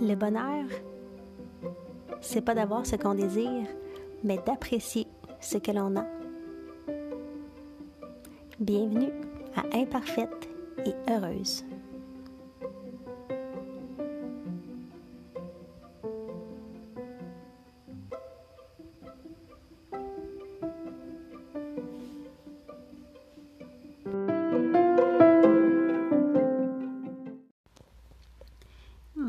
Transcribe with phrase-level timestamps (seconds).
[0.00, 0.64] Le bonheur,
[2.20, 3.66] c'est pas d'avoir ce qu'on désire,
[4.24, 5.06] mais d'apprécier
[5.40, 6.04] ce que l'on a.
[8.58, 9.12] Bienvenue
[9.56, 10.48] à Imparfaite
[10.84, 11.64] et Heureuse.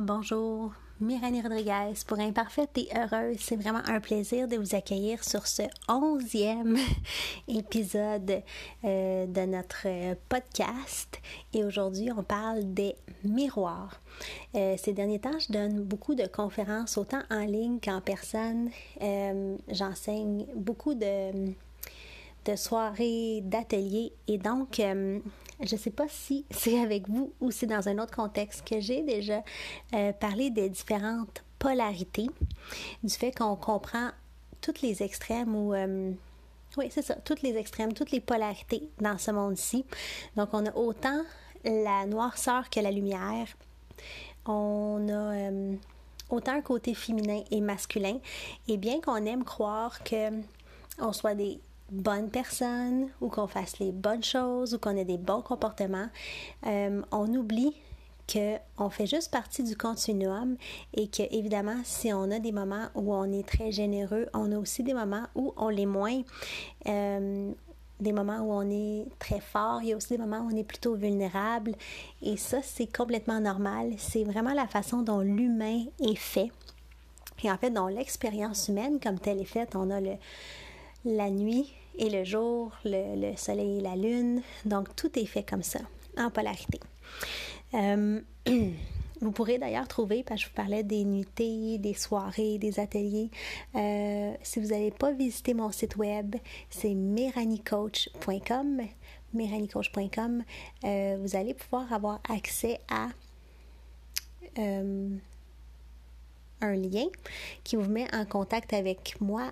[0.05, 3.37] Bonjour, Myranie Rodriguez pour Imparfaite et Heureuse.
[3.39, 6.77] C'est vraiment un plaisir de vous accueillir sur ce onzième
[7.47, 8.41] épisode
[8.83, 9.87] euh, de notre
[10.27, 11.21] podcast.
[11.53, 14.01] Et aujourd'hui, on parle des miroirs.
[14.55, 18.71] Euh, ces derniers temps, je donne beaucoup de conférences, autant en ligne qu'en personne.
[19.01, 21.53] Euh, j'enseigne beaucoup de,
[22.45, 24.13] de soirées, d'ateliers.
[24.27, 24.81] Et donc,
[25.63, 28.79] je ne sais pas si c'est avec vous ou c'est dans un autre contexte que
[28.79, 29.43] j'ai déjà
[29.93, 32.29] euh, parlé des différentes polarités,
[33.03, 34.09] du fait qu'on comprend
[34.61, 35.73] toutes les extrêmes ou...
[35.73, 36.11] Euh,
[36.75, 39.85] oui, c'est ça, toutes les extrêmes, toutes les polarités dans ce monde-ci.
[40.35, 41.21] Donc, on a autant
[41.63, 43.47] la noirceur que la lumière.
[44.47, 45.75] On a euh,
[46.31, 48.17] autant un côté féminin et masculin.
[48.67, 50.31] Et bien qu'on aime croire que
[50.99, 51.59] on soit des
[51.93, 56.07] bonne personne ou qu'on fasse les bonnes choses ou qu'on ait des bons comportements,
[56.65, 57.73] euh, on oublie
[58.31, 60.55] qu'on fait juste partie du continuum
[60.93, 64.57] et que, évidemment, si on a des moments où on est très généreux, on a
[64.57, 66.21] aussi des moments où on l'est moins.
[66.87, 67.51] Euh,
[67.99, 70.57] des moments où on est très fort, il y a aussi des moments où on
[70.57, 71.73] est plutôt vulnérable.
[72.21, 73.93] Et ça, c'est complètement normal.
[73.97, 76.51] C'est vraiment la façon dont l'humain est fait.
[77.43, 80.15] Et en fait, dans l'expérience humaine comme telle est faite, on a le,
[81.05, 84.41] la nuit et le jour, le, soleil et la lune.
[84.65, 85.79] Donc, tout est fait comme ça,
[86.17, 86.79] en polarité.
[87.73, 88.21] Euh,
[89.21, 93.29] vous pourrez d'ailleurs trouver, parce que je vous parlais des nuitées, des soirées, des ateliers.
[93.75, 96.35] Euh, si vous n'avez pas visité mon site web,
[96.69, 98.81] c'est meranicoach.com.
[99.33, 100.43] Meranicoach.com.
[100.83, 103.09] Euh, vous allez pouvoir avoir accès à
[106.63, 107.07] un lien
[107.63, 109.51] qui vous met en contact avec moi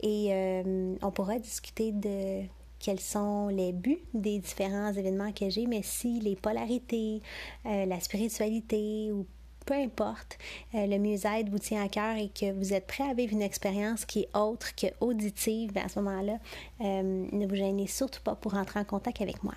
[0.00, 2.42] et euh, on pourra discuter de
[2.78, 7.20] quels sont les buts des différents événements que j'ai, mais si les polarités,
[7.66, 9.26] euh, la spiritualité ou
[9.66, 10.38] peu importe,
[10.74, 13.42] euh, le mieux-être vous tient à cœur et que vous êtes prêt à vivre une
[13.42, 16.38] expérience qui est autre que auditive, ben, à ce moment-là,
[16.80, 19.54] ne vous gênez surtout pas pour entrer en contact avec moi.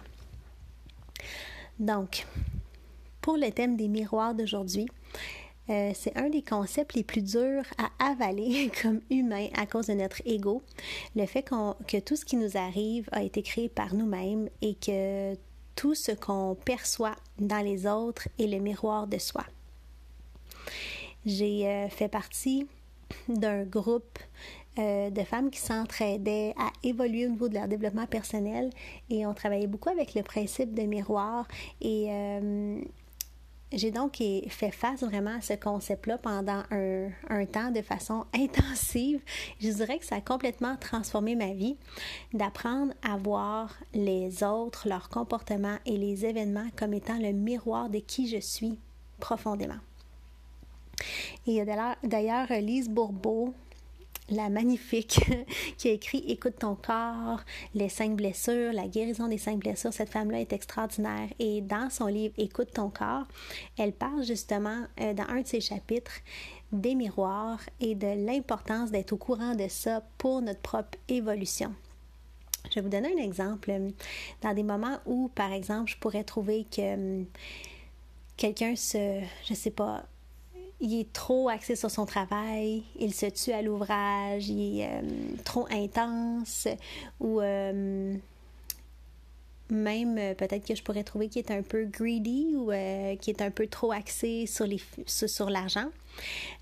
[1.79, 2.25] Donc,
[3.21, 4.87] pour le thème des miroirs d'aujourd'hui,
[5.69, 9.93] euh, c'est un des concepts les plus durs à avaler comme humain à cause de
[9.93, 10.63] notre ego.
[11.15, 15.35] Le fait que tout ce qui nous arrive a été créé par nous-mêmes et que
[15.75, 19.45] tout ce qu'on perçoit dans les autres est le miroir de soi.
[21.25, 22.67] J'ai euh, fait partie
[23.29, 24.19] d'un groupe
[24.79, 28.71] euh, de femmes qui s'entraidaient à évoluer au niveau de leur développement personnel
[29.09, 31.47] et on travaillait beaucoup avec le principe de miroir
[31.81, 32.09] et
[33.71, 39.21] j'ai donc fait face vraiment à ce concept-là pendant un, temps de façon intensive.
[39.59, 41.77] Je dirais que ça a complètement transformé ma vie
[42.33, 47.99] d'apprendre à voir les autres, leurs comportements et les événements comme étant le miroir de
[47.99, 48.77] qui je suis
[49.19, 49.79] profondément.
[51.47, 53.53] Et il y a d'ailleurs Lise Bourbeau,
[54.29, 55.19] la magnifique,
[55.77, 57.41] qui a écrit Écoute ton corps,
[57.75, 59.93] les cinq blessures, la guérison des cinq blessures.
[59.93, 61.29] Cette femme-là est extraordinaire.
[61.39, 63.25] Et dans son livre Écoute ton corps,
[63.77, 66.21] elle parle justement euh, dans un de ses chapitres
[66.71, 71.73] des miroirs et de l'importance d'être au courant de ça pour notre propre évolution.
[72.69, 73.71] Je vais vous donner un exemple.
[74.41, 77.25] Dans des moments où, par exemple, je pourrais trouver que hum,
[78.37, 80.05] quelqu'un se, je sais pas,
[80.81, 85.01] il est trop axé sur son travail, il se tue à l'ouvrage, il est euh,
[85.45, 86.67] trop intense
[87.19, 88.15] ou euh,
[89.69, 92.71] même euh, peut-être que je pourrais trouver qu'il est un peu greedy ou
[93.21, 95.89] qui est un peu trop axé sur, les, sur, l'argent.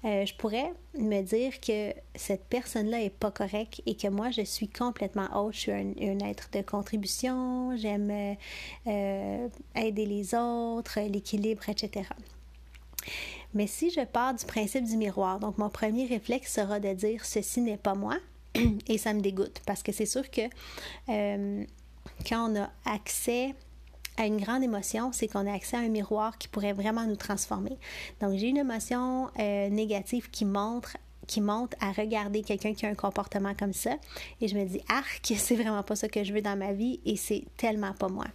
[0.04, 4.68] je pourrais me dire que cette personne-là est pas correcte et que moi je suis
[4.68, 5.54] complètement autre.
[5.54, 8.36] Je suis un, être de contribution, j'aime
[8.86, 12.10] aider les autres, l'équilibre, etc.
[13.54, 17.25] Mais si je pars du principe du miroir, donc mon premier réflexe sera de dire
[17.25, 18.18] ceci n'est pas moi
[18.88, 20.42] et ça me dégoûte parce que c'est sûr que
[21.10, 21.63] euh,
[22.28, 23.56] quand on a accès
[24.18, 27.16] à une grande émotion, c'est qu'on a accès à un miroir qui pourrait vraiment nous
[27.16, 27.78] transformer.
[28.22, 32.90] Donc j'ai une émotion euh, négative qui montre qui monte à regarder quelqu'un qui a
[32.90, 33.98] un comportement comme ça
[34.42, 37.00] et je me dis arc, c'est vraiment pas ça que je veux dans ma vie
[37.06, 38.25] et c'est tellement pas moi.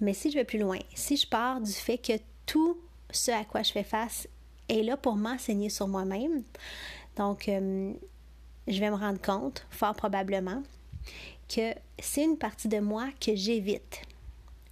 [0.00, 2.14] Mais si je vais plus loin, si je pars du fait que
[2.46, 2.78] tout
[3.10, 4.28] ce à quoi je fais face
[4.68, 6.42] est là pour m'enseigner sur moi-même,
[7.16, 7.92] donc euh,
[8.66, 10.62] je vais me rendre compte, fort probablement,
[11.48, 14.02] que c'est une partie de moi que j'évite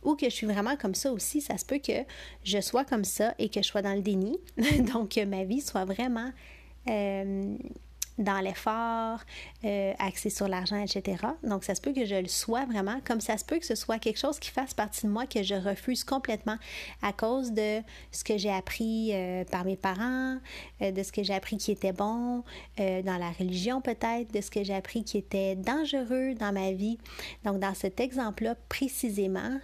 [0.02, 1.40] ou que je suis vraiment comme ça aussi.
[1.40, 2.04] Ça se peut que
[2.44, 4.38] je sois comme ça et que je sois dans le déni.
[4.92, 6.31] Donc, que ma vie soit vraiment
[6.88, 7.56] euh,
[8.19, 9.20] dans l'effort,
[9.64, 11.16] euh, axé sur l'argent, etc.
[11.43, 13.75] Donc, ça se peut que je le sois vraiment, comme ça se peut que ce
[13.75, 16.56] soit quelque chose qui fasse partie de moi que je refuse complètement
[17.02, 17.81] à cause de
[18.12, 20.38] ce que j'ai appris euh, par mes parents,
[20.82, 22.44] euh, de ce que j'ai appris qui était bon,
[22.78, 26.99] dans la religion peut-être, de ce que j'ai appris qui était dangereux dans ma vie.
[27.44, 29.58] Donc, dans cet exemple-là, précisément,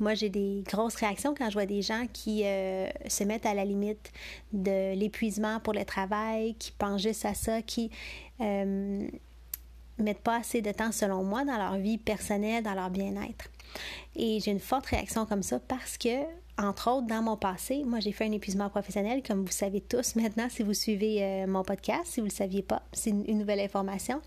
[0.00, 3.54] moi, j'ai des grosses réactions quand je vois des gens qui euh, se mettent à
[3.54, 4.12] la limite
[4.52, 7.90] de l'épuisement pour le travail, qui pensent juste à ça, qui
[8.40, 9.06] euh,
[9.98, 13.48] mettent pas assez de temps, selon moi, dans leur vie personnelle, dans leur bien-être.
[14.16, 16.24] Et j'ai une forte réaction comme ça parce que,
[16.58, 20.16] entre autres, dans mon passé, moi, j'ai fait un épuisement professionnel, comme vous savez tous
[20.16, 23.38] maintenant, si vous suivez euh, mon podcast, si vous ne le saviez pas, c'est une
[23.38, 24.20] nouvelle information.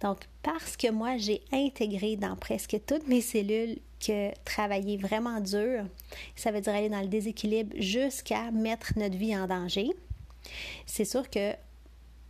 [0.00, 5.84] Donc, parce que moi, j'ai intégré dans presque toutes mes cellules que travailler vraiment dur,
[6.34, 9.88] ça veut dire aller dans le déséquilibre jusqu'à mettre notre vie en danger.
[10.84, 11.54] C'est sûr que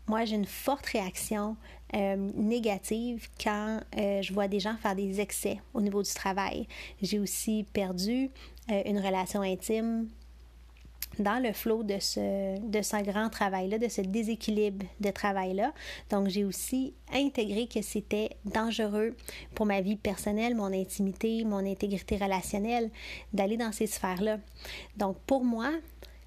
[0.09, 1.57] moi, j'ai une forte réaction
[1.95, 6.69] euh, négative quand euh, je vois des gens faire des excès au niveau du travail.
[7.03, 8.31] J'ai aussi perdu
[8.71, 10.09] euh, une relation intime
[11.19, 15.73] dans le flot de ce, de ce grand travail-là, de ce déséquilibre de travail-là.
[16.11, 19.17] Donc, j'ai aussi intégré que c'était dangereux
[19.55, 22.91] pour ma vie personnelle, mon intimité, mon intégrité relationnelle,
[23.33, 24.39] d'aller dans ces sphères-là.
[24.97, 25.71] Donc, pour moi,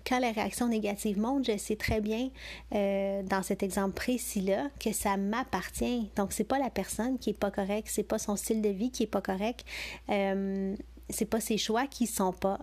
[0.07, 2.29] quand la réaction négative monte, je sais très bien,
[2.73, 6.09] euh, dans cet exemple précis-là, que ça m'appartient.
[6.15, 8.89] Donc, c'est pas la personne qui est pas correcte, c'est pas son style de vie
[8.89, 9.65] qui est pas correct,
[10.09, 10.75] euh,
[11.09, 12.59] c'est pas ses choix qui sont pas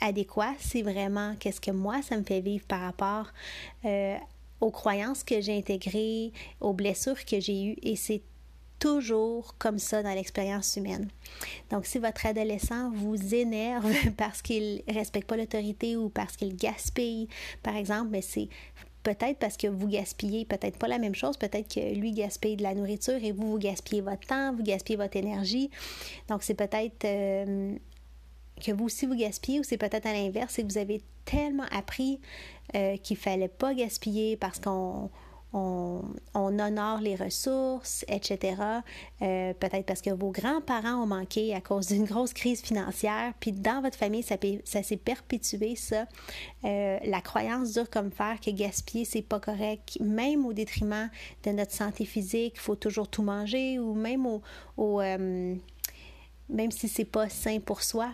[0.00, 3.28] adéquat, c'est vraiment qu'est-ce que moi, ça me fait vivre par rapport
[3.84, 4.16] euh,
[4.60, 7.76] aux croyances que j'ai intégrées, aux blessures que j'ai eues.
[7.82, 8.22] Et c'est
[8.78, 11.08] toujours comme ça dans l'expérience humaine.
[11.70, 17.28] Donc, si votre adolescent vous énerve parce qu'il respecte pas l'autorité ou parce qu'il gaspille,
[17.62, 18.48] par exemple, mais c'est
[19.02, 22.62] peut-être parce que vous gaspillez peut-être pas la même chose, peut-être que lui gaspille de
[22.62, 25.70] la nourriture et vous, vous gaspillez votre temps, vous gaspillez votre énergie.
[26.28, 27.76] Donc, c'est peut-être euh,
[28.62, 31.66] que vous aussi vous gaspillez ou c'est peut-être à l'inverse, c'est que vous avez tellement
[31.70, 32.20] appris
[32.74, 35.10] euh, qu'il fallait pas gaspiller parce qu'on
[35.52, 36.02] on,
[36.34, 38.56] honore les ressources, etc.
[39.22, 43.52] Euh, peut-être parce que vos grands-parents ont manqué à cause d'une grosse crise financière, puis
[43.52, 46.06] dans votre famille, ça, ça s'est perpétué, ça.
[46.64, 51.08] Euh, la croyance dure comme fer que gaspiller, c'est pas correct, même au détriment
[51.44, 54.42] de notre santé physique, il faut toujours tout manger, ou même au,
[54.76, 55.00] au
[56.48, 58.12] même si c'est pas sain pour soi,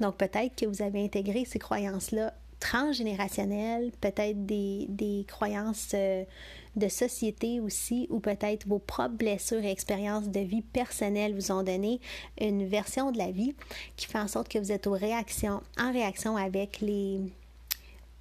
[0.00, 6.24] donc peut-être que vous avez intégré ces croyances-là transgénérationnelles, peut-être des, croyances euh,
[6.76, 11.64] de société aussi, ou peut-être vos propres blessures et expériences de vie personnelles vous ont
[11.64, 12.00] donné
[12.40, 13.54] une version de la vie
[13.96, 17.20] qui fait en sorte que vous êtes en réaction avec les,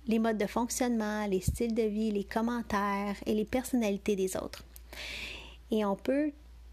[0.08, 4.64] les modes de fonctionnement, les styles de vie, les commentaires et les personnalités des autres.
[5.70, 6.32] Et on peut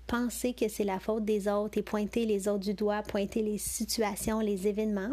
[0.09, 3.59] penser que c'est la faute des autres et pointer les autres du doigt, pointer les
[3.59, 5.12] situations, les événements,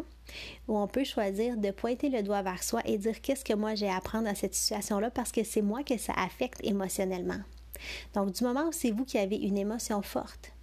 [0.67, 3.75] ou on peut choisir de pointer le doigt vers soi et dire qu'est-ce que moi
[3.75, 7.41] j'ai à apprendre à cette situation-là parce que c'est moi que ça affecte émotionnellement.
[8.13, 10.53] Donc du moment où c'est vous qui avez une émotion forte,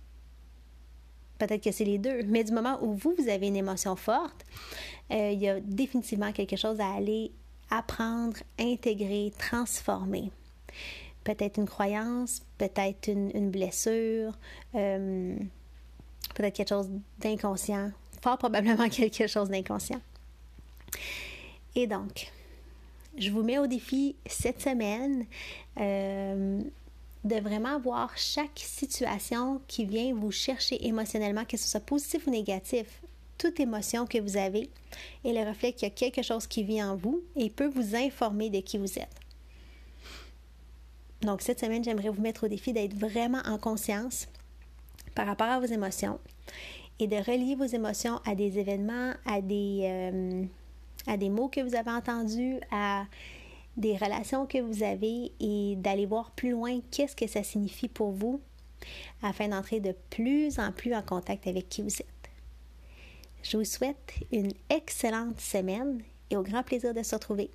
[1.38, 4.46] peut-être que c'est les deux, mais du moment où vous, vous avez une émotion forte,
[5.10, 7.32] euh, il y a définitivement quelque chose à aller
[7.70, 10.30] apprendre, intégrer, transformer
[11.24, 14.36] peut-être une croyance, peut-être une, blessure,
[14.74, 15.36] euh,
[16.34, 17.90] peut-être quelque chose d'inconscient,
[18.22, 20.00] fort probablement quelque chose d'inconscient.
[21.74, 22.30] Et donc,
[23.16, 25.26] je vous mets au défi cette semaine
[25.78, 26.60] euh,
[27.24, 32.30] de vraiment voir chaque situation qui vient vous chercher émotionnellement, que ce soit positif ou
[32.30, 33.00] négatif.
[33.38, 34.70] Toute émotion que vous avez
[35.24, 37.96] est le reflet qu'il y a quelque chose qui vit en vous et peut vous
[37.96, 39.21] informer de qui vous êtes.
[41.22, 44.28] Donc, cette semaine, j'aimerais vous mettre au défi d'être vraiment en conscience
[45.14, 46.18] par rapport à vos émotions
[46.98, 50.44] et de relier vos émotions à des événements, à des, euh,
[51.06, 53.06] à des mots que vous avez entendus, à
[53.76, 58.10] des relations que vous avez et d'aller voir plus loin qu'est-ce que ça signifie pour
[58.10, 58.40] vous
[59.22, 62.06] afin d'entrer de plus en plus en contact avec qui vous êtes.
[63.42, 67.50] Je vous souhaite une excellente semaine et au grand plaisir de se retrouver.